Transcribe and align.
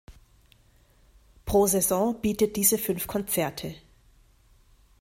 Pro 1.45 1.67
Saison 1.67 2.15
bietet 2.19 2.55
diese 2.55 2.79
fünf 2.79 3.05
Konzerte. 3.05 3.75